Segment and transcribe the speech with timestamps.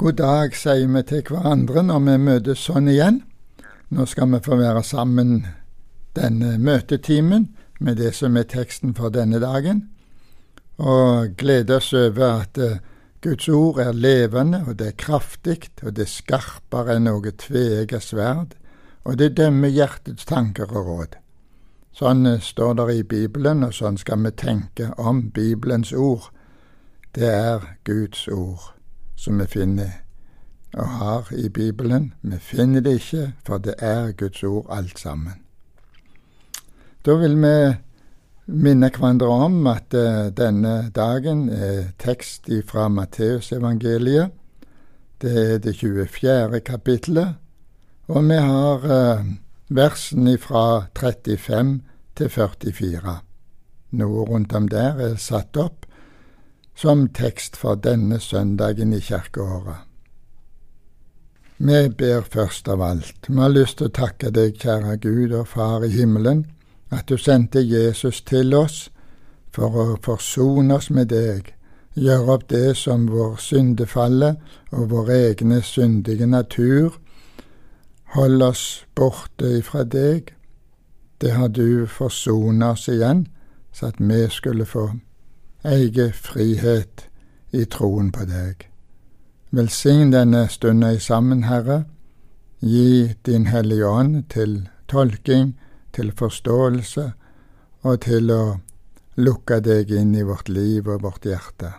[0.00, 3.18] God dag, sier vi til hverandre når vi møtes sånn igjen.
[3.92, 5.42] Nå skal vi få være sammen
[6.16, 7.44] denne møtetimen
[7.84, 9.82] med det som er teksten for denne dagen,
[10.80, 12.78] og glede oss over at uh,
[13.20, 18.08] Guds ord er levende, og det er kraftig, og det er skarpere enn noe tveegget
[18.08, 18.56] sverd,
[19.04, 21.20] og det dømmer hjertets tanker og råd.
[21.92, 26.32] Sånn uh, står det i Bibelen, og sånn skal vi tenke om Bibelens ord.
[27.12, 28.79] Det er Guds ord
[29.20, 29.90] som vi finner
[30.72, 32.12] og har i Bibelen.
[32.22, 35.42] Vi finner det ikke, for det er Guds ord alt sammen.
[37.06, 37.54] Da vil vi
[38.46, 44.30] minne hverandre om at uh, denne dagen er tekst fra Matteusevangeliet.
[45.20, 46.60] Det er det 24.
[46.60, 47.34] kapittelet,
[48.08, 49.36] og vi har versene
[49.68, 51.80] versen fra 35
[52.16, 53.18] til 44.
[53.90, 55.86] Noe rundt om der er satt opp
[56.76, 59.86] som tekst for denne søndagen i kirkeåret.
[61.58, 63.28] Vi ber først av alt.
[63.28, 66.46] Vi har lyst til å takke deg, kjære Gud og Far i himmelen,
[66.90, 68.88] at du sendte Jesus til oss
[69.52, 71.52] for å forsone oss med deg,
[71.94, 74.34] gjøre opp det som vår syndefalle
[74.70, 76.96] og vår egne syndige natur
[78.10, 80.32] Hold oss borte ifra deg.
[81.22, 83.28] Det har du forsona oss igjen,
[83.72, 84.88] så at vi skulle få
[85.64, 87.06] eie frihet
[87.52, 88.66] i troen på deg.
[89.50, 91.84] Velsign denne stunda i sammen, Herre.
[92.60, 95.56] Gi Din Hellige Ånd til tolking,
[95.92, 97.12] til forståelse
[97.82, 98.60] og til å
[99.16, 101.72] lukke deg inn i vårt liv og vårt hjerte.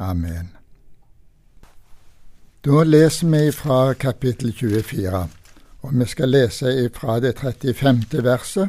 [0.00, 0.54] Amen.
[2.64, 5.24] Da leser vi fra kapittel 24,
[5.80, 8.22] og vi skal lese fra det 35.
[8.24, 8.68] verset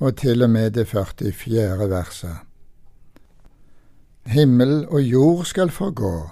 [0.00, 1.88] og til og med det 44.
[1.88, 2.53] verset.
[4.26, 6.30] Himmel og jord skal forgå,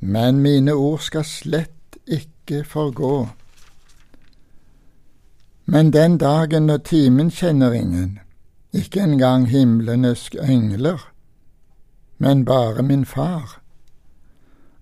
[0.00, 3.28] men mine ord skal slett ikke forgå.
[5.66, 8.18] Men den dagen og timen kjenner ingen,
[8.72, 11.12] ikke engang himlenes engler,
[12.18, 13.60] men bare min far.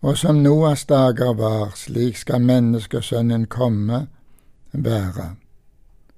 [0.01, 4.07] Og som Noas dager var, slik skal menneskesønnen komme
[4.73, 5.35] være.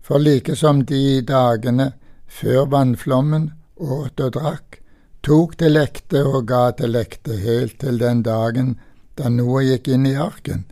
[0.02, 1.92] For like som de dagene
[2.26, 4.77] før vannflommen åt og drakk,
[5.22, 8.76] tok til lekte og ga til lekte helt til den dagen
[9.18, 10.64] da Noah gikk inn i arken.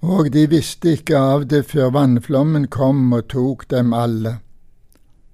[0.00, 4.38] Og de visste ikke av det før vannflommen kom og tok dem alle.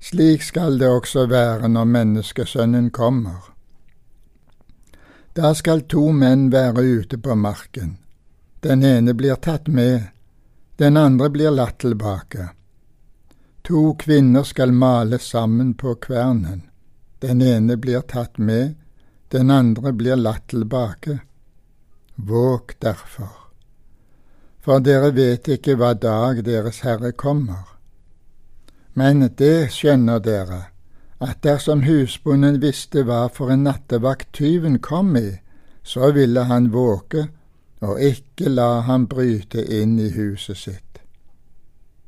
[0.02, 3.52] Slik skal det også være når menneskesønnen kommer.
[5.36, 7.96] Da skal to menn være ute på marken.
[8.62, 10.10] Den ene blir tatt med,
[10.76, 12.50] den andre blir latt tilbake.
[13.62, 16.62] To kvinner skal male sammen på kvernen.
[17.22, 18.74] Den ene blir tatt med,
[19.30, 21.20] den andre blir latt tilbake.
[22.14, 23.30] Våg derfor,
[24.60, 27.64] for dere vet ikke hva dag Deres Herre kommer.
[28.94, 30.66] Men det skjønner dere,
[31.22, 35.38] at dersom husbonden visste hva for en nattevakt tyven kom i,
[35.82, 37.28] så ville han våke
[37.82, 41.00] og ikke la ham bryte inn i huset sitt.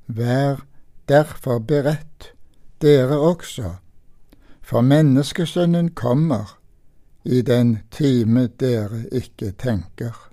[0.06, 0.62] Vær
[1.08, 2.34] derfor beredt,
[2.82, 3.78] dere også,
[4.64, 6.58] for menneskesønnen kommer
[7.24, 10.30] i den time dere ikke tenker.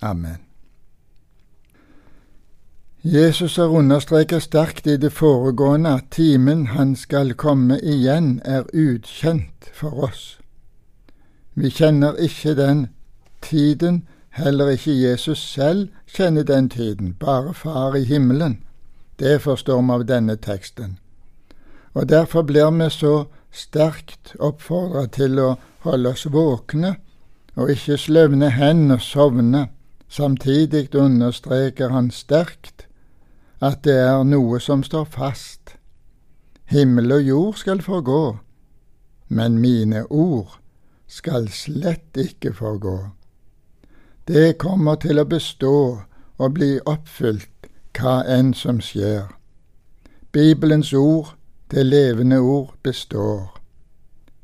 [0.00, 0.36] Amen.
[3.02, 9.70] Jesus har understreket sterkt i det foregående at timen han skal komme igjen, er utkjent
[9.72, 10.40] for oss.
[11.54, 12.86] Vi kjenner ikke den
[13.42, 18.62] tiden, heller ikke Jesus selv kjenner den tiden, bare Far i himmelen.
[19.18, 20.98] Det forstår vi av denne teksten
[21.96, 23.24] og derfor blir vi så
[23.56, 25.54] sterkt oppfordra til å
[25.86, 26.96] holde oss våkne
[27.56, 29.68] og ikke sløvne hen og sovne.
[30.08, 32.84] Samtidig understreker han sterkt
[33.64, 35.76] at det er noe som står fast.
[36.68, 38.36] Himmel og jord skal forgå,
[39.28, 40.58] men mine ord
[41.08, 42.98] skal slett ikke forgå.
[44.28, 45.76] Det kommer til å bestå
[46.36, 49.30] og bli oppfylt, hva enn som skjer.
[50.34, 51.35] Bibelens ord
[51.70, 53.60] det levende ord består.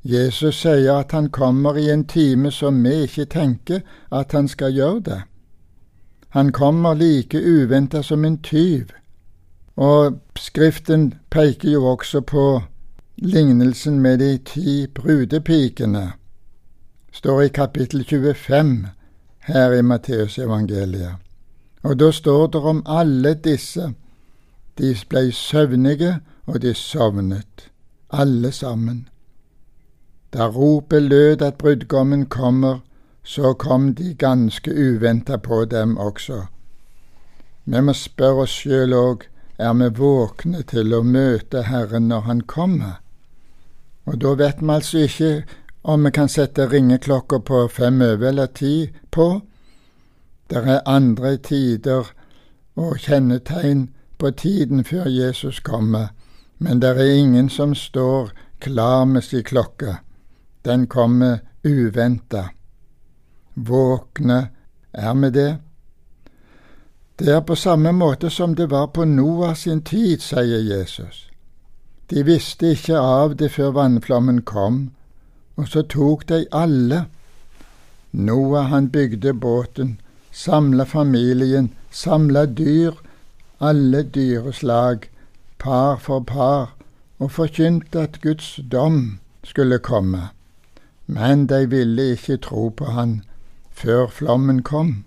[0.03, 3.81] Jesus sier at han kommer i en time som vi ikke tenker
[4.11, 5.21] at han skal gjøre det.
[6.29, 8.91] Han kommer like uventa som en tyv,
[9.77, 12.63] og Skriften peker jo også på
[13.17, 16.13] lignelsen med de ti brudepikene,
[17.13, 18.87] står i kapittel 25
[19.39, 21.15] her i Matteusevangeliet.
[21.83, 23.93] Og da står det om alle disse.
[24.79, 26.21] De blei søvnige
[26.53, 27.71] og de sovnet,
[28.11, 29.09] alle sammen.
[30.33, 32.79] Da ropet lød at brudgommen kommer,
[33.25, 36.43] så kom de ganske uventa på dem også.
[37.65, 39.29] Vi må spørre oss sjøl òg
[39.59, 42.99] er vi våkne til å møte Herren når Han kommer.
[44.07, 45.33] Og da vet vi altså ikke
[45.83, 49.43] om vi kan sette ringeklokka på fem over eller ti på.
[50.51, 52.11] Det er andre tider
[52.77, 53.89] og kjennetegn
[54.19, 56.09] på tiden før Jesus kommer,
[56.63, 58.31] men det er ingen som står
[58.63, 59.97] klar med si klokke.
[60.63, 62.49] Den kommer uventa.
[63.55, 64.49] Våkne
[64.93, 65.57] er vi det?
[67.19, 71.27] Det er på samme måte som det var på Noah sin tid, sier Jesus.
[72.11, 74.91] De visste ikke av det før vannflommen kom,
[75.57, 77.05] og så tok de alle.
[78.13, 79.97] Noah han bygde båten,
[80.31, 82.95] samla familien, samla dyr,
[83.59, 85.09] alle dyreslag,
[85.63, 86.75] par for par,
[87.19, 90.29] og forkynte at Guds dom skulle komme.
[91.07, 93.23] Men de ville ikke tro på han
[93.71, 95.05] før flommen kom.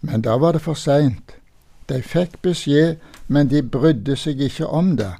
[0.00, 1.36] Men da var det for seint.
[1.88, 2.96] De fikk beskjed,
[3.28, 5.12] men de brydde seg ikke om det.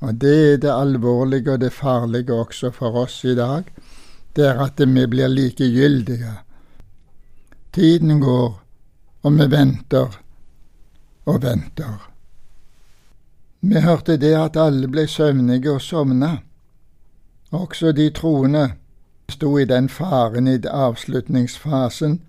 [0.00, 3.64] Og det er det alvorlige og det farlige også for oss i dag,
[4.36, 6.36] det er at vi blir likegyldige.
[7.74, 8.60] Tiden går,
[9.22, 10.20] og vi venter
[11.26, 12.07] og venter.
[13.60, 16.38] Vi hørte det at alle ble søvnige og sovna.
[17.50, 18.72] Også de troende
[19.30, 22.20] sto i den faren i avslutningsfasen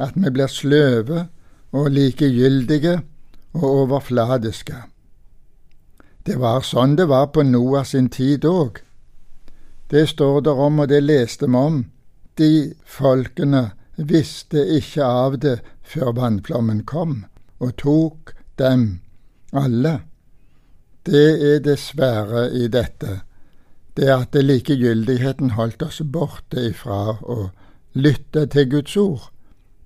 [0.00, 1.26] at vi blir sløve
[1.72, 3.00] og likegyldige
[3.52, 4.82] og overfladiske.
[6.26, 8.80] Det var sånn det var på Noah sin tid òg.
[9.90, 11.84] Det står der om, og det leste vi om.
[12.38, 17.24] De folkene visste ikke av det før vannflommen kom,
[17.58, 19.00] og tok dem
[19.52, 20.07] alle.
[21.08, 23.20] Det er det svære i dette,
[23.96, 27.36] det at likegyldigheten holdt oss borte ifra å
[27.96, 29.30] lytte til Guds ord.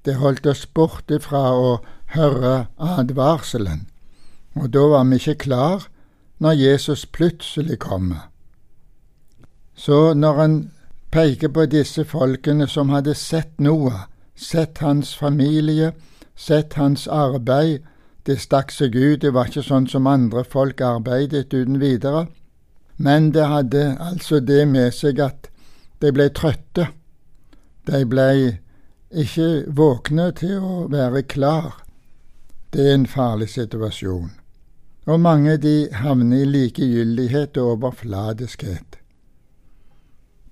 [0.02, 1.76] Det holdt oss borte fra å
[2.16, 3.86] høre advarselen,
[4.58, 5.86] og da var vi ikke klar
[6.42, 8.26] når Jesus plutselig kommer.
[9.78, 10.58] Så når han
[11.14, 15.92] peker på disse folkene som hadde sett Noah, sett hans familie,
[16.34, 17.86] sett hans arbeid,
[18.26, 22.26] det stakk seg ut, det var ikke sånn som andre folk arbeidet uten videre,
[22.96, 25.48] men det hadde altså det med seg at
[26.02, 26.88] de ble trøtte.
[27.86, 28.28] De ble
[29.10, 31.82] ikke våkne til å være klar.
[32.72, 34.30] Det er en farlig situasjon.
[35.06, 38.98] Og mange de havner i likegyldighet og overfladiskhet.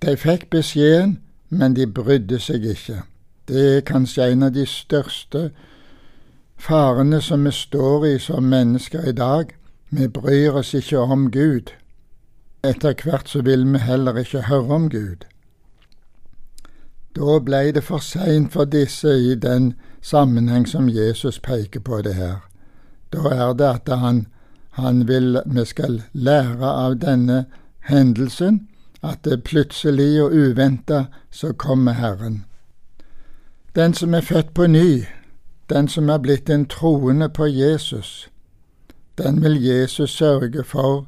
[0.03, 1.19] De fikk beskjeden,
[1.49, 3.03] men de brydde seg ikke.
[3.49, 5.51] Det er kanskje en av de største
[6.61, 9.57] farene som vi står i som mennesker i dag.
[9.91, 11.73] Vi bryr oss ikke om Gud.
[12.65, 15.25] Etter hvert så vil vi heller ikke høre om Gud.
[17.17, 22.15] Da blei det for seint for disse i den sammenheng som Jesus peker på det
[22.15, 22.37] her.
[23.13, 24.27] Da er det at han,
[24.71, 27.45] han vil vi skal lære av denne
[27.89, 28.69] hendelsen,
[29.03, 32.45] at det plutselig og uventa så kommer Herren.
[33.75, 35.05] Den som er født på ny,
[35.71, 38.29] den som er blitt en troende på Jesus,
[39.19, 41.07] den vil Jesus sørge for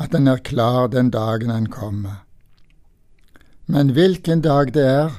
[0.00, 2.24] at den er klar den dagen han kommer.
[3.66, 5.10] Men hvilken dag det er,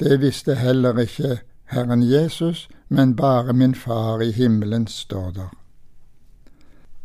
[0.00, 5.50] det visste heller ikke Herren Jesus, men bare min Far i himmelen, står der.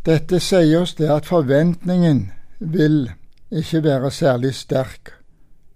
[0.05, 3.11] Dette sier oss det at forventningen vil
[3.51, 5.13] ikke være særlig sterk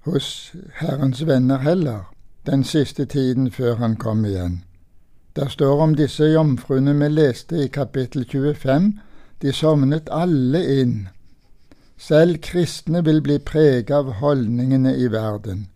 [0.06, 2.14] hos Herrens venner heller,
[2.46, 4.64] den siste tiden før han kom igjen.
[5.36, 9.00] Der står om disse jomfruene vi leste i kapittel 25,
[9.42, 11.10] de sovnet alle inn.
[11.98, 15.68] Selv kristne vil bli preget av holdningene i verden.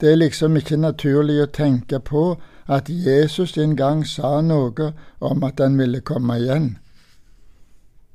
[0.00, 2.24] Det er liksom ikke naturlig å tenke på
[2.66, 6.74] at Jesus en gang sa noe om at han ville komme igjen.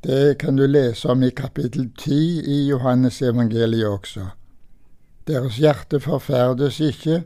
[0.03, 4.29] Det kan du lese om i kapittel 10 i Johannes evangeliet også.
[5.27, 7.23] Deres hjerte forferdes ikke.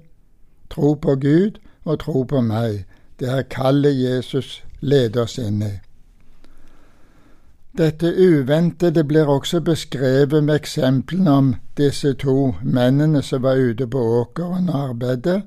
[0.70, 2.86] Tro på Gud og tro på meg.
[3.20, 5.74] Det er kallet Jesus leder oss inn i.
[7.78, 14.02] Dette uventede blir også beskrevet med eksemplene om disse to mennene som var ute på
[14.20, 15.42] åkeren og arbeidet,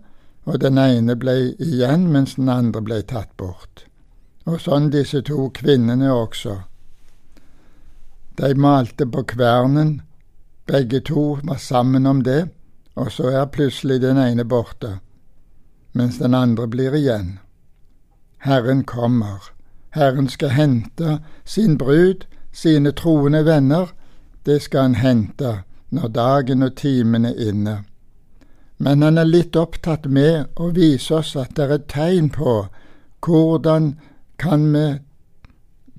[0.46, 3.85] og den ene ble igjen mens den andre ble tatt bort.
[4.46, 6.56] Og sånn disse to kvinnene også.
[8.38, 10.00] De malte på kvernen,
[10.66, 12.49] begge to var sammen om det,
[12.94, 14.99] og så er plutselig den ene borte,
[15.92, 17.37] mens den andre blir igjen.
[18.46, 19.50] Herren kommer.
[19.90, 23.92] Herren skal hente sin brud, sine troende venner.
[24.46, 27.84] Det skal han hente når dagen og timen er inne.
[28.78, 32.66] men han er litt opptatt med å vise oss at det er tegn på
[33.24, 33.94] hvordan
[34.38, 34.86] kan vi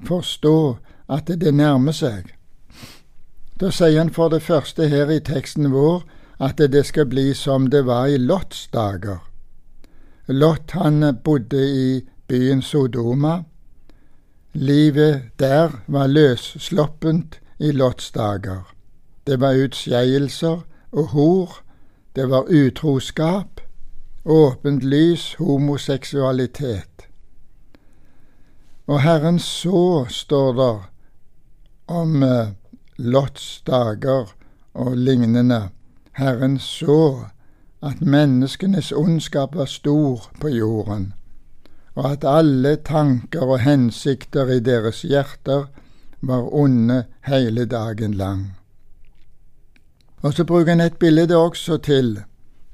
[0.06, 0.78] forstå
[1.10, 2.30] at det nærmer seg.
[3.58, 6.04] Da sier han for det første her i teksten vår
[6.38, 9.24] at det skal bli som det var i Lots dager.
[10.28, 11.88] Lot han bodde i
[12.28, 13.44] byen Sodoma.
[14.54, 18.74] Livet der var løssluppent i Lots dager.
[19.28, 21.60] Det var utskeielser og hor,
[22.16, 23.62] det var utroskap,
[24.26, 27.08] åpent lys, homoseksualitet.
[28.88, 30.82] Og Herren så, står det
[31.88, 32.48] om eh,
[32.98, 34.34] Lots dager
[34.74, 35.70] og lignende.
[36.12, 37.26] Herren så
[37.84, 41.14] at menneskenes ondskap var stor på jorden,
[41.98, 45.66] og at alle tanker og hensikter i deres hjerter
[46.22, 48.44] var onde hele dagen lang.
[50.22, 52.20] Og så bruker han et bilde også til.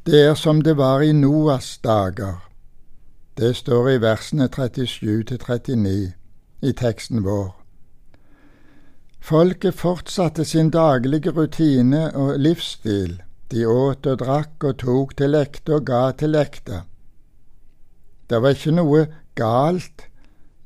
[0.05, 2.43] Det er som det var i Noas dager.
[3.37, 6.11] Det står i versene 37-39
[6.61, 7.51] i teksten vår.
[9.19, 13.21] Folket fortsatte sin daglige rutine og livsstil.
[13.51, 16.83] De åt og drakk og tok til ekte og ga til ekte.
[18.33, 19.01] Det var ikke noe
[19.37, 20.07] galt,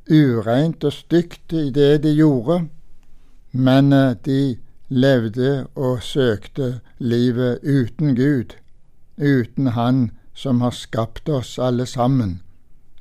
[0.08, 2.62] ureint og stygt i det de gjorde,
[3.52, 4.56] men eh, de
[4.88, 8.56] levde og søkte livet uten Gud,
[9.20, 10.00] uten Han
[10.32, 12.40] som har skapt oss alle sammen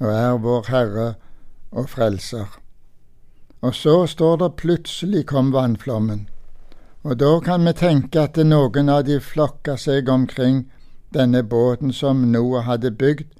[0.00, 1.06] og er vår Herre
[1.70, 2.58] og Frelser.
[3.62, 6.26] Og så står det plutselig kom vannflommen.
[7.06, 10.64] Og da kan vi tenke at noen av de flokka seg omkring
[11.14, 13.30] denne båten som Noah hadde bygd,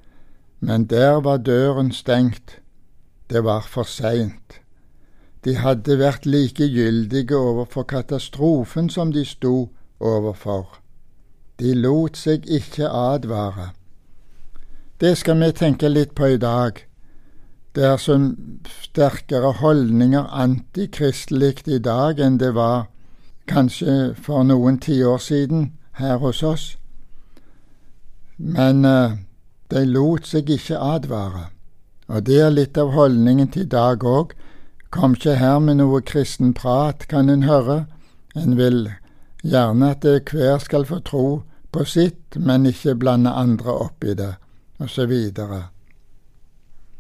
[0.61, 2.61] men der var døren stengt.
[3.31, 4.61] Det var for seint.
[5.45, 9.71] De hadde vært likegyldige overfor katastrofen som de sto
[10.01, 10.81] overfor.
[11.61, 13.71] De lot seg ikke advare.
[15.01, 16.83] Det skal vi tenke litt på i dag.
[17.75, 18.17] Det er så
[18.83, 22.87] sterkere holdninger antikristelig i dag enn det var
[23.47, 26.65] kanskje for noen tiår siden her hos oss.
[28.37, 29.13] Men uh,
[29.70, 31.49] de lot seg ikke advare,
[32.08, 34.35] og det er litt av holdningen til i dag òg.
[34.94, 37.87] Kom ikke her med noe kristen prat, kan en høre.
[38.37, 38.87] En vil
[39.42, 41.26] gjerne at hver skal få tro
[41.73, 44.35] på sitt, men ikke blande andre opp i det,
[44.78, 45.12] osv.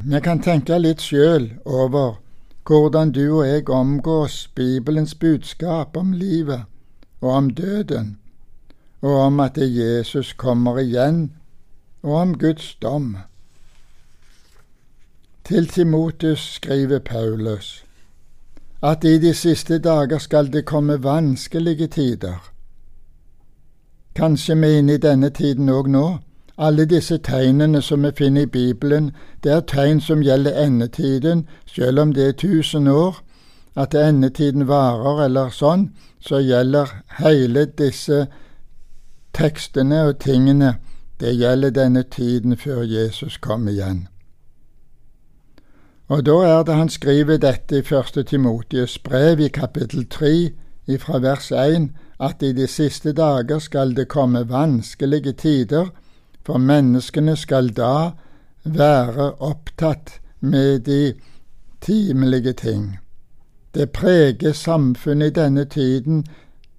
[0.04, 2.18] Vi kan tenke litt sjøl over
[2.66, 6.66] hvordan du og jeg omgås Bibelens budskap om livet
[7.20, 8.18] og om døden,
[9.00, 11.30] og om at Jesus kommer igjen,
[12.06, 13.16] og om Guds dom.
[15.44, 17.82] Til Timotus skriver Paulus
[18.82, 22.52] at i de siste dager skal det komme vanskelige tider.
[24.14, 26.18] Kanskje vi er inne i denne tiden òg nå,
[26.58, 29.10] alle disse tegnene som vi finner i Bibelen,
[29.44, 33.16] det er tegn som gjelder endetiden, selv om det er tusen år.
[33.76, 38.26] At endetiden varer eller sånn, så gjelder hele disse
[39.36, 40.76] tekstene og tingene,
[41.20, 44.08] det gjelder denne tiden før Jesus kom igjen.
[46.08, 50.50] Og da er det han skriver dette i første Timotius brev i kapittel tre,
[50.86, 51.88] ifra vers 1,
[52.20, 55.90] at i de siste dager skal det komme vanskelige tider,
[56.46, 58.10] for menneskene skal da
[58.64, 61.14] være opptatt med de
[61.80, 62.98] timelige ting.
[63.74, 66.24] Det preger samfunnet i denne tiden,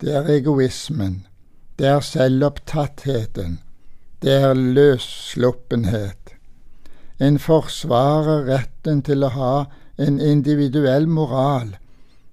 [0.02, 1.26] det er egoismen,
[1.80, 3.60] det er selvopptattheten,
[4.22, 6.34] det er løssluppenhet.
[7.20, 9.54] En forsvarer retten til å ha
[9.98, 11.76] en individuell moral.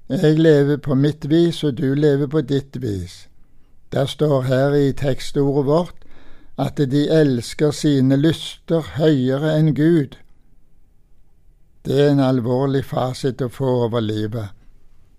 [0.09, 3.26] Jeg lever på mitt vis, og du lever på ditt vis.
[3.93, 6.05] Der står her i tekstordet vårt
[6.59, 10.17] at de elsker sine lyster høyere enn Gud.
[11.85, 14.53] Det er en alvorlig fasit å få over livet.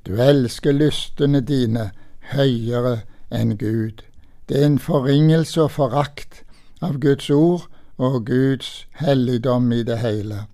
[0.05, 1.91] Du elsker lystene dine
[2.34, 4.01] høyere enn Gud.
[4.50, 6.44] Det er en forringelse og forakt
[6.85, 10.45] av Guds ord og Guds helligdom i det hele.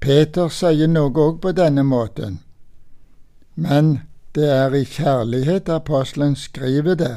[0.00, 2.38] Peter sier noe òg på denne måten,
[3.54, 4.00] men
[4.34, 7.16] det er i kjærlighet apostelen skriver det.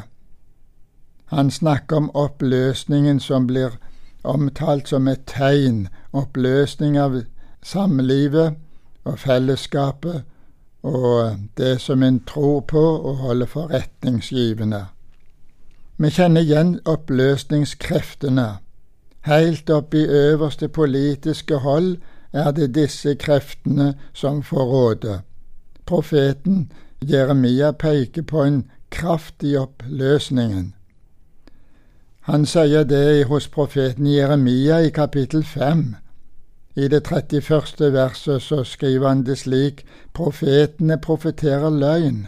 [1.31, 3.77] Han snakker om oppløsningen som blir
[4.23, 7.21] omtalt som et tegn, oppløsning av
[7.61, 8.57] samlivet
[9.05, 10.23] og fellesskapet
[10.81, 14.85] og det som en tror på og holder for retningsgivende.
[16.01, 18.48] Vi kjenner igjen oppløsningskreftene.
[19.27, 21.98] Helt opp i øverste politiske hold
[22.34, 25.20] er det disse kreftene som får råde.
[25.86, 26.72] Profeten
[27.05, 30.74] Jeremia peker på en kraft i oppløsningen.
[32.31, 35.96] Han sier det hos profeten Jeremia i kapittel 5.
[36.75, 37.93] I det 31.
[37.93, 42.27] verset så skriver han det slik Profetene profeterer løgn.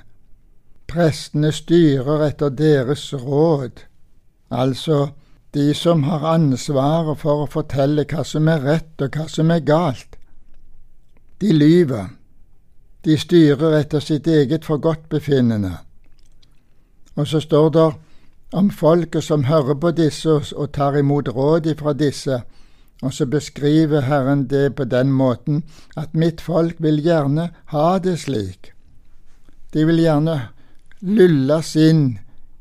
[0.94, 3.88] Prestene styrer etter deres råd.
[4.54, 5.08] Altså,
[5.54, 9.64] de som har ansvaret for å fortelle hva som er rett og hva som er
[9.66, 10.20] galt.
[11.42, 12.12] De lyver.
[13.06, 15.74] De styrer etter sitt eget forgodtbefinnende.
[17.18, 17.90] Og så står det
[18.54, 22.44] om folket som hører på disse og tar imot råd ifra disse,
[23.02, 25.64] og så beskriver Herren det på den måten
[25.98, 28.76] at mitt folk vil gjerne ha det slik.
[29.74, 30.38] De vil gjerne
[31.04, 32.04] lulles inn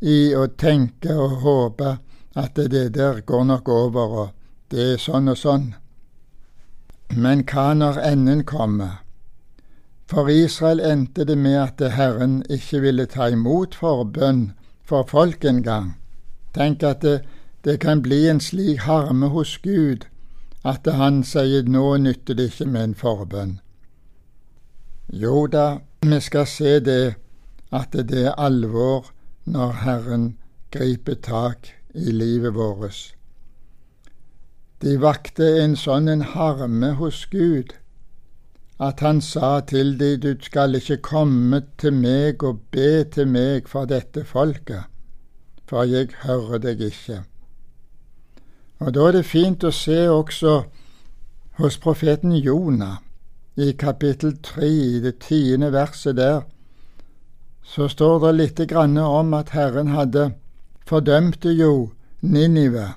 [0.00, 1.96] i å tenke og håpe
[2.34, 4.28] at det der går nok over, og
[4.72, 5.68] det er sånn og sånn.
[7.14, 8.98] Men hva når enden kommer?
[10.10, 14.52] For Israel endte det med at Herren ikke ville ta imot forbønn
[14.84, 15.94] for folk engang.
[16.52, 17.22] Tenk at det,
[17.64, 20.08] det kan bli en slik harme hos Gud
[20.64, 23.54] at han sier nå nytter det ikke med en forbønn.
[25.12, 27.14] Jo da, vi skal se det,
[27.72, 29.10] at det er alvor
[29.44, 30.26] når Herren
[30.72, 33.14] griper tak i livet vårt.
[34.82, 37.76] De vakte en sånn en harme hos Gud
[38.82, 43.68] at han sa til de, du skal ikke komme til meg og be til meg
[43.70, 44.88] for dette folket,
[45.70, 47.20] for jeg hører deg ikke.
[48.82, 50.54] Og da er det fint å se også
[51.60, 52.98] hos profeten Jonah,
[53.54, 56.42] i kapittel tre, i det tiende verset der,
[57.62, 60.32] så står det lite grann om at Herren hadde
[60.86, 61.90] fordømte jo
[62.20, 62.92] Ninive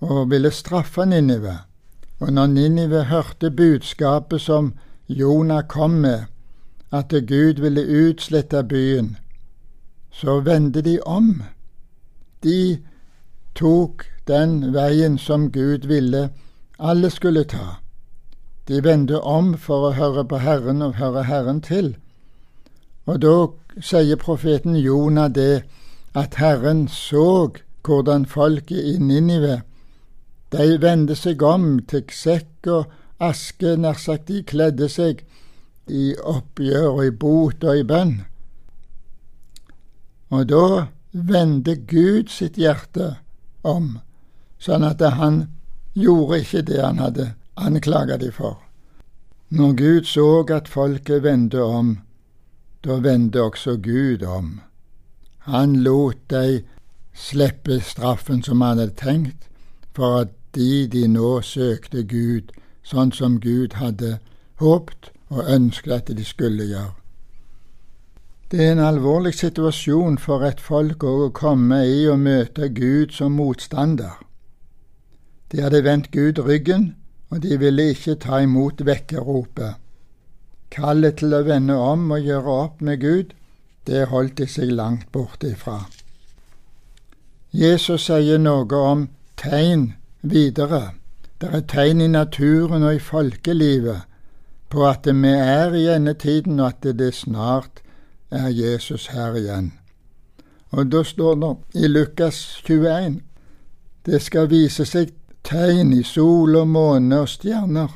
[0.00, 1.58] og ville straffe Ninive.
[2.20, 4.74] Og når Ninive hørte budskapet som
[5.08, 6.24] Jonah kom med,
[6.92, 9.16] at Gud ville utslette byen,
[10.10, 11.42] så vendte de om.
[12.42, 12.78] De
[13.54, 16.30] tok den veien som Gud ville
[16.78, 17.78] alle skulle ta.
[18.68, 21.96] De vendte om for å høre på Herren og høre Herren til.
[23.08, 23.34] Og da
[23.80, 25.64] sier profeten Jonah det
[26.18, 27.48] at Herren så
[27.86, 29.62] hvordan folket i Ninive
[30.52, 35.24] de vendte seg om til sekk og aske, nær sagt de kledde seg
[35.88, 38.14] i oppgjør og i bot og i bønn.
[40.32, 40.64] Og da
[41.12, 43.14] vendte Gud sitt hjerte
[43.64, 43.98] om,
[44.60, 45.46] sånn at han
[45.96, 48.58] gjorde ikke det han hadde anklaga dem for.
[49.48, 51.96] Når Gud så at folket vendte om,
[52.84, 54.60] da vendte også Gud om.
[55.38, 56.64] Han lot deg
[57.14, 59.48] slippe straffen som han hadde tenkt,
[59.94, 62.52] for at de de nå søkte Gud
[62.86, 64.18] sånn som Gud hadde
[64.62, 66.94] håpt og ønsket at de skulle gjøre.
[68.50, 73.36] Det er en alvorlig situasjon for et folk å komme i og møte Gud som
[73.36, 74.14] motstander.
[75.52, 76.94] De hadde vendt Gud ryggen,
[77.28, 79.76] og de ville ikke ta imot vekkeropet.
[80.70, 83.32] Kallet til å vende om og gjøre opp med Gud,
[83.86, 85.86] det holdt de seg langt borte ifra.
[87.52, 89.06] Jesus sier noe om
[89.40, 90.92] tegn videre.
[91.40, 94.04] Det er tegn i naturen og i folkelivet
[94.68, 97.80] på at vi er i endetiden, og at det snart
[98.30, 99.72] er Jesus her igjen.
[100.70, 103.22] Og da står det i Lukas 21
[104.08, 105.10] det skal vise seg
[105.44, 107.90] tegn i sol og måne og stjerner.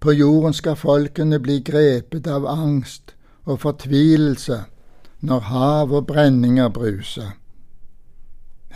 [0.00, 4.64] På jorden skal folkene bli grepet av angst og fortvilelse
[5.26, 7.32] når hav og brenninger bruser.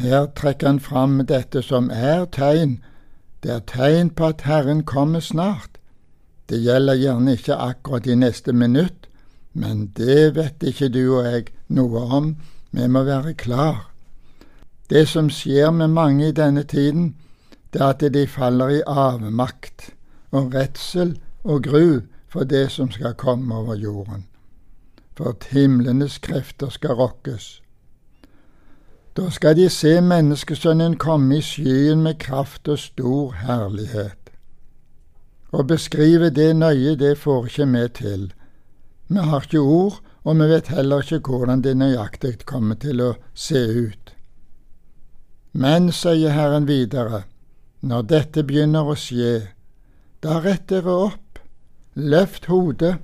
[0.00, 2.78] Her trekker han fram dette som er tegn.
[3.42, 5.76] Det er tegn på at Herren kommer snart.
[6.48, 9.06] Det gjelder gjerne ikke akkurat i neste minutt,
[9.52, 12.35] men det vet ikke du og jeg noe om.
[12.72, 13.90] Vi må være klar.
[14.90, 17.14] Det som skjer med mange i denne tiden,
[17.72, 19.92] det er at de faller i avmakt
[20.30, 24.26] og redsel og gru for det som skal komme over jorden.
[25.16, 27.62] For at himlenes krefter skal rokkes.
[29.16, 34.30] Da skal de se menneskesønnen komme i skyen med kraft og stor herlighet.
[35.52, 38.32] Å beskrive det nøye, det får ikke vi til.
[39.08, 43.14] Vi har ikke ord, og vi vet heller ikke hvordan det nøyaktig kommer til å
[43.34, 44.14] se ut.
[45.52, 47.24] Men, sier Herren videre,
[47.82, 49.50] når dette begynner å skje,
[50.22, 51.38] da rett dere opp,
[51.94, 52.98] løft hodet,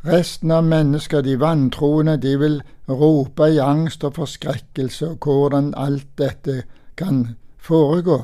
[0.00, 6.06] Resten av mennesker, de vantroende, de vil rope i angst og forskrekkelse og hvordan alt
[6.18, 6.62] dette
[6.96, 8.20] kan foregå.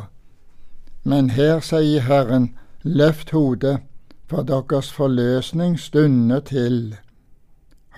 [1.05, 3.81] Men her sier Herren, løft hodet,
[4.31, 6.97] for deres forløsning stunder til.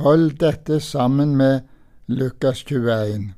[0.00, 1.60] Hold dette sammen med
[2.06, 3.34] Lukas 21.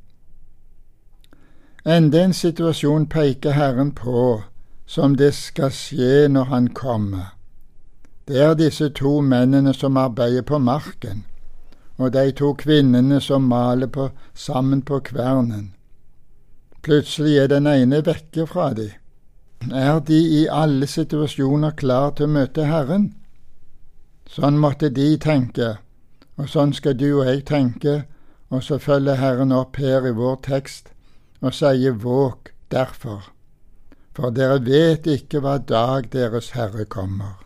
[1.85, 4.42] Enda en situasjon peker Herren på
[4.88, 7.35] som det skal skje når Han kommer.
[8.29, 11.24] Det er disse to mennene som arbeider på marken,
[11.98, 15.74] og de to kvinnene som maler på, sammen på kvernen.
[16.83, 18.90] Plutselig er den ene vekke fra de.
[19.72, 23.11] Er de i alle situasjoner klar til å møte Herren?
[24.29, 25.79] Sånn måtte de tenke,
[26.37, 28.05] og sånn skal du og jeg tenke,
[28.48, 30.92] og så følger Herren opp her i vår tekst
[31.40, 33.33] og sier våg derfor,
[34.18, 37.37] for dere vet ikke hva dag deres Herre kommer.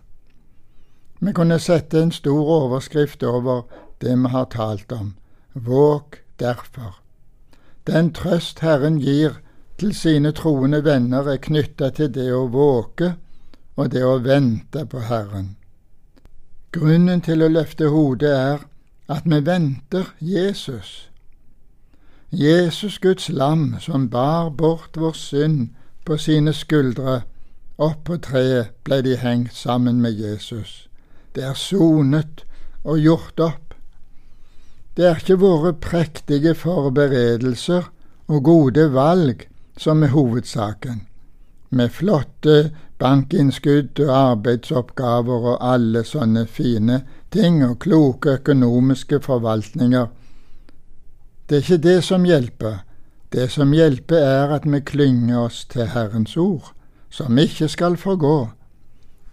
[1.21, 3.67] Vi kunne sette en stor overskrift over
[4.01, 5.11] det vi har talt om.
[5.53, 6.97] Våg derfor.
[7.87, 9.37] Den trøst Herren gir
[9.79, 13.13] til sine troende venner, er knytta til det å våke
[13.77, 15.57] og det å vente på Herren.
[16.73, 18.65] Grunnen til å løfte hodet er
[19.13, 21.11] at vi venter Jesus.
[22.33, 25.69] Jesus Guds lam som bar bort vår synd
[26.05, 27.23] på sine skuldre,
[27.79, 30.89] opp på treet ble de hengt sammen med Jesus.
[31.35, 32.45] Det er sonet
[32.85, 33.75] og gjort opp.
[34.97, 37.89] Det er ikke våre prektige forberedelser
[38.29, 39.47] og gode valg
[39.79, 41.07] som er hovedsaken,
[41.71, 47.01] med flotte bankinnskudd og arbeidsoppgaver og alle sånne fine
[47.33, 50.07] ting og kloke økonomiske forvaltninger.
[51.49, 52.83] Det er ikke det som hjelper.
[53.33, 56.73] Det som hjelper, er at vi klynger oss til Herrens ord,
[57.11, 58.51] som ikke skal forgå.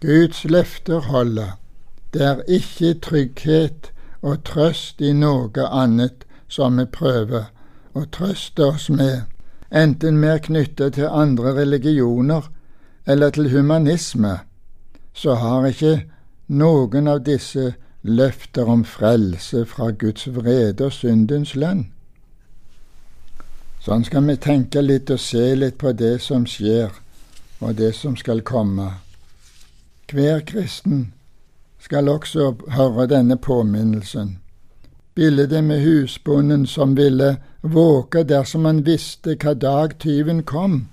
[0.01, 1.57] Guds løfter holder.
[2.13, 7.51] Det er ikke trygghet og trøst i noe annet som vi prøver
[7.93, 9.27] å trøste oss med,
[9.71, 12.47] enten vi er knyttet til andre religioner
[13.05, 14.39] eller til humanisme,
[15.13, 15.93] så har ikke
[16.47, 21.89] noen av disse løfter om frelse fra Guds vrede og syndens lønn.
[23.89, 26.91] Sånn skal vi tenke litt og se litt på det som skjer,
[27.57, 28.91] og det som skal komme.
[30.13, 31.07] Hver kristen
[31.81, 34.35] skal også høre denne påminnelsen.
[35.17, 40.83] Bildet med husbonden som ville våke dersom han visste hva dag tyven kom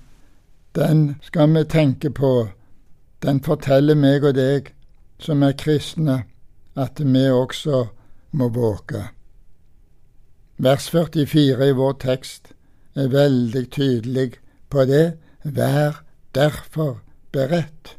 [0.73, 2.49] den skal vi tenke på.
[3.23, 4.73] Den forteller meg og deg
[5.21, 6.23] som er kristne,
[6.77, 7.87] at vi også
[8.33, 9.09] må våke.
[10.57, 12.56] Vers 44 i vår tekst
[12.97, 14.31] veldig tydelig
[14.73, 15.19] på det.
[15.45, 16.03] Vær
[16.35, 17.01] derfor
[17.33, 17.97] beredt.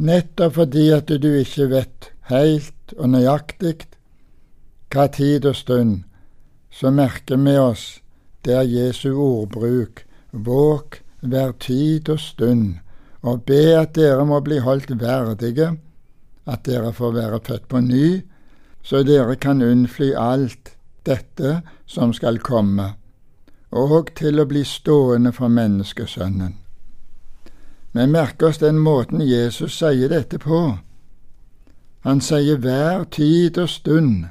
[0.00, 3.76] Nettopp fordi at du ikke vet helt og nøyaktig
[4.90, 6.00] hva tid og stund,
[6.70, 8.00] så merker vi oss
[8.46, 10.04] der Jesu ordbruk.
[10.32, 12.80] Våk hver tid og stund,
[13.22, 15.74] og be at dere må bli holdt verdige,
[16.46, 18.06] at dere får være født på ny,
[18.82, 20.74] så dere kan unnfly alt
[21.06, 22.94] dette som skal komme,
[23.70, 26.56] og til å bli stående for menneskesønnen.
[27.92, 30.78] Vi merker oss den måten Jesus sier dette på.
[32.06, 34.28] Han sier hver tid og stund.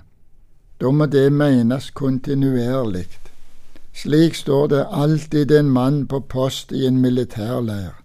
[0.80, 3.08] Da må det menes kontinuerlig.
[3.94, 7.98] Slik står det alltid en mann på post i en militærleir.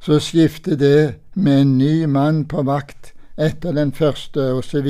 [0.00, 4.88] Så skifter det med en ny mann på vakt etter den første, osv.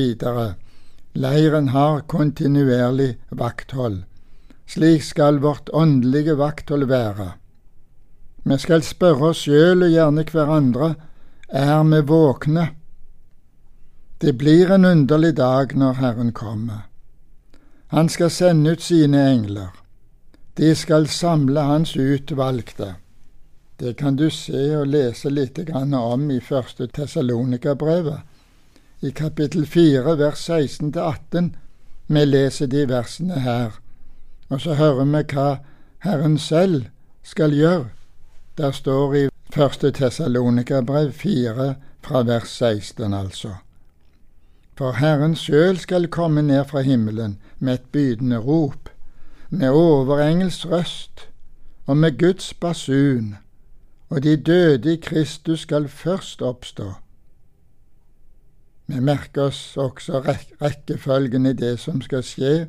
[1.14, 4.02] Leiren har kontinuerlig vakthold.
[4.66, 7.32] Slik skal vårt åndelige vakthold være.
[8.44, 10.94] Vi skal spørre oss sjøl og gjerne hverandre
[11.48, 12.68] er vi våkne.
[14.18, 16.88] Det blir en underlig dag når Herren kommer.
[17.92, 19.70] Han skal sende ut sine engler.
[20.56, 22.94] De skal samle hans utvalgte.
[23.80, 28.20] Det kan du se og lese litt om i første Tessalonika-brevet.
[29.02, 31.50] I kapittel 4, vers 16-18.
[32.06, 33.81] Vi leser de versene her,
[34.52, 35.48] og så hører vi hva
[36.04, 36.82] Herren selv
[37.24, 37.86] skal gjøre.
[38.58, 43.54] Der står i første Tessalonika-brev 4, fra vers 16, altså.
[44.76, 48.90] For Herren sjøl skal komme ned fra himmelen med et bydende rop,
[49.50, 51.28] med overengels røst
[51.86, 53.36] og med Guds basun,
[54.10, 56.92] og de døde i Kristus skal først oppstå.
[58.86, 60.20] Vi merker oss også
[60.60, 62.66] rekkefølgen i det som skal skje.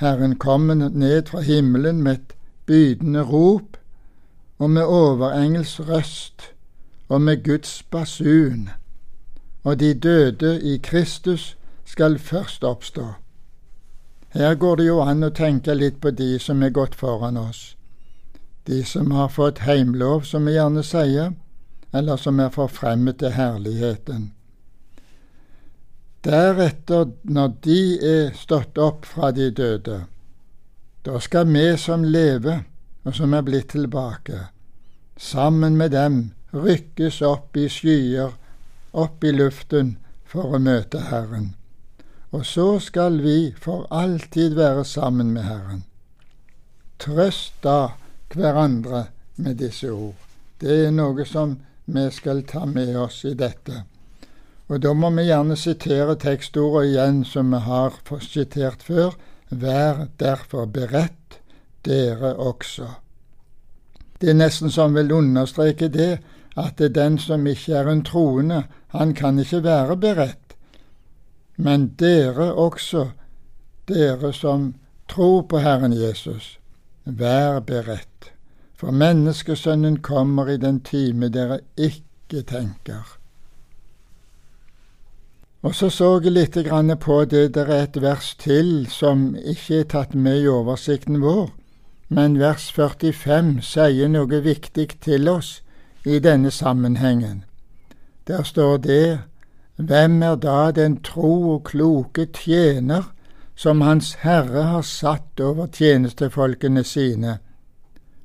[0.00, 2.36] Herren kommer ned fra himmelen med et
[2.66, 3.76] bydende rop
[4.58, 6.52] og med overengels røst
[7.08, 8.70] og med Guds basun
[9.64, 13.06] og de døde i Kristus skal først oppstå.
[14.28, 17.76] Her går det jo an å tenke litt på de som er gått foran oss,
[18.66, 21.32] de som har fått heimlov, som vi gjerne sier,
[21.92, 24.30] eller som er forfremmet til herligheten.
[26.24, 30.02] Deretter, når de er stått opp fra de døde,
[31.04, 32.66] da skal vi som lever,
[33.04, 34.42] og som er blitt tilbake,
[35.16, 36.18] sammen med dem
[36.52, 38.34] rykkes opp i skyer,
[38.92, 39.96] opp i luften,
[40.30, 41.54] for å møte Herren.
[42.30, 45.82] Og så skal vi for alltid være sammen med Herren.
[47.00, 47.96] Trøst da
[48.34, 49.06] hverandre
[49.36, 50.14] med disse ord.
[50.60, 51.56] Det er noe som
[51.90, 53.82] vi skal ta med oss i dette.
[54.70, 59.16] Og da må vi gjerne sitere tekstordet igjen som vi har sitert før.
[59.50, 61.40] Vær derfor beredt,
[61.82, 62.86] dere også.
[64.20, 66.20] Det er nesten som vil understreke det,
[66.54, 68.62] at det er den som ikke er en troende,
[68.94, 70.54] han kan ikke være beredt.
[71.56, 73.08] Men dere også,
[73.88, 74.74] dere som
[75.08, 76.58] tror på Herren Jesus,
[77.04, 78.32] vær beredt.
[78.74, 83.19] For menneskesønnen kommer i den time dere ikke tenker.
[85.62, 86.56] Og så så jeg litt
[87.00, 91.50] på det der er et vers til som ikke er tatt med i oversikten vår,
[92.08, 95.62] men vers 45 sier noe viktig til oss
[96.06, 97.44] i denne sammenhengen.
[98.26, 99.20] Der står det
[99.76, 103.12] hvem er da den tro og kloke tjener
[103.54, 107.38] som Hans Herre har satt over tjenestefolkene sine,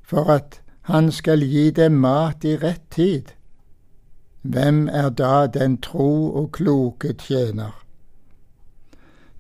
[0.04, 3.36] for at han skal gi dem mat i rett tid?
[4.45, 7.73] Hvem er da den tro og kloke tjener?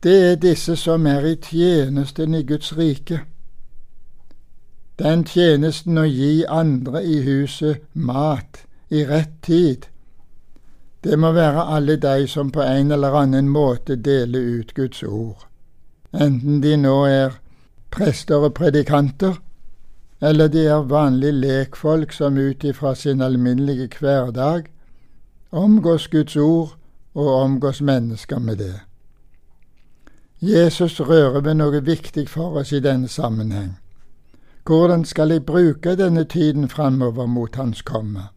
[0.03, 3.19] Det er disse som er i tjenesten i Guds rike.
[4.99, 9.85] Den tjenesten å gi andre i huset mat i rett tid
[11.05, 15.43] det må være alle de som på en eller annen måte deler ut Guds ord,
[16.13, 17.35] enten de nå er
[17.93, 19.35] prester og predikanter,
[20.21, 24.65] eller de er vanlige lekfolk som ut ifra sin alminnelige hverdag
[25.55, 26.75] omgås Guds ord
[27.13, 28.75] og omgås mennesker med det.
[30.41, 33.77] Jesus rører ved noe viktig for oss i denne sammenheng.
[34.65, 38.27] Hvordan skal jeg bruke denne tiden framover mot Hans komme?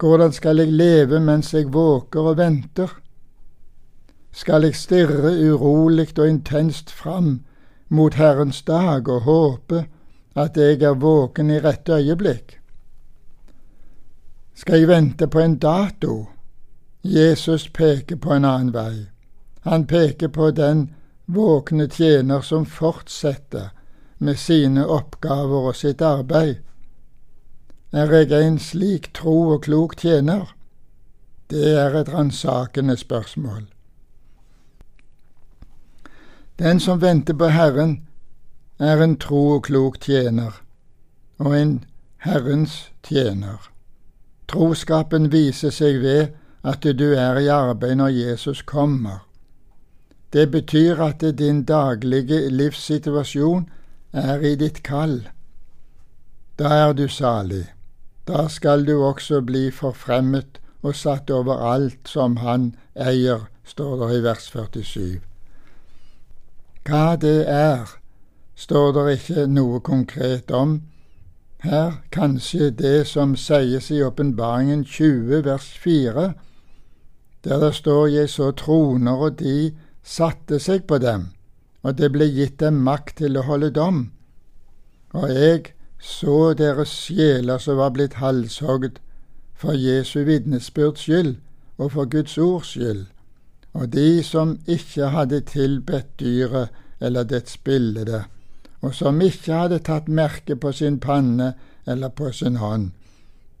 [0.00, 2.88] Hvordan skal jeg leve mens jeg våker og venter?
[4.32, 7.40] Skal jeg stirre urolig og intenst fram
[7.88, 9.84] mot Herrens dag og håpe
[10.34, 12.58] at jeg er våken i rette øyeblikk?
[14.54, 16.31] Skal jeg vente på en dato?
[17.02, 19.06] Jesus peker på en annen vei.
[19.60, 20.94] Han peker på den
[21.26, 23.70] våkne tjener som fortsetter
[24.18, 26.62] med sine oppgaver og sitt arbeid
[27.92, 30.54] er jeg en slik tro og klok tjener?
[31.50, 33.66] Det er et ransakende spørsmål.
[36.58, 38.08] Den som venter på Herren,
[38.78, 40.62] er en tro og klok tjener,
[41.38, 41.84] og en
[42.16, 43.60] Herrens tjener.
[44.48, 46.32] Troskapen viser seg ved
[46.64, 49.26] at du er i arbeid når Jesus kommer.
[50.32, 53.68] Det betyr at din daglige livssituasjon
[54.12, 55.28] er i ditt kall.
[56.58, 57.66] Da er du salig.
[58.28, 64.18] Da skal du også bli forfremmet og satt over alt som han eier, står det
[64.18, 65.20] i vers 47.
[66.86, 67.90] Hva det er,
[68.54, 70.80] står det ikke noe konkret om.
[71.62, 76.32] Her kanskje det som sies i Åpenbaringen 20 vers 4,
[77.44, 81.30] der det står jeg så troner, og de satte seg på dem,
[81.82, 84.04] og det ble gitt dem makt til å holde dom.
[85.12, 88.98] Og jeg så deres sjeler som var blitt halshogd
[89.54, 91.36] for Jesu vitnesbyrds skyld
[91.78, 93.06] og for Guds ords skyld,
[93.72, 98.24] og de som ikke hadde tilbedt dyret eller dets bilde,
[98.82, 101.52] og som ikke hadde tatt merke på sin panne
[101.86, 102.90] eller på sin hånd,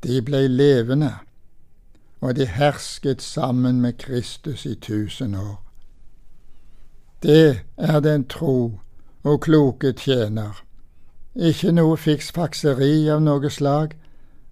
[0.02, 1.12] de ble levende,
[2.22, 5.58] og de hersket sammen med Kristus i tusen år.
[7.22, 8.78] Det er den tro
[9.22, 10.62] og kloke tjener
[11.34, 13.94] ikke noe fiksfakseri av noe slag,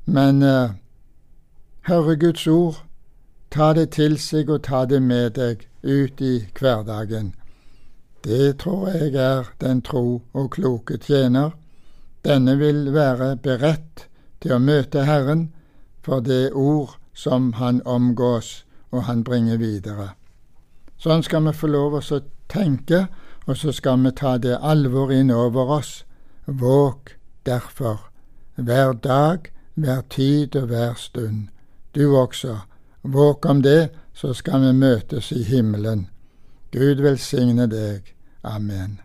[0.06, 0.72] men uh,
[1.88, 2.80] høre Guds ord,
[3.50, 7.34] ta det til seg og ta det med deg ut i hverdagen.
[8.24, 11.52] Det tror jeg er den tro og kloke tjener.
[12.24, 14.06] Denne vil være beredt
[14.40, 15.50] til å møte Herren
[16.04, 20.12] for det ord som han omgås og han bringer videre.
[21.00, 23.06] Sånn skal vi få lov å tenke,
[23.46, 26.00] og så skal vi ta det alvor inn over oss
[26.50, 27.12] Våg
[27.46, 28.10] derfor,
[28.56, 31.48] hver dag, hver tid og hver stund.
[31.94, 32.56] Du også,
[33.02, 36.08] våg om det, så skal vi møtes i himmelen.
[36.72, 38.10] Gud velsigne deg.
[38.42, 38.98] Amen.